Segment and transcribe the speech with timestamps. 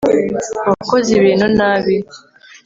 [0.67, 1.95] Wakoze ibintu nabi